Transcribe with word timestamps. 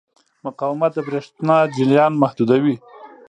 مقاومت 0.45 0.91
د 0.95 0.99
برېښنا 1.07 1.57
جریان 1.75 2.13
محدودوي. 2.21 2.75